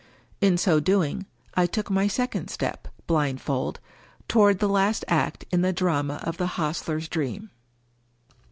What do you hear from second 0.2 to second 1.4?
In so doing,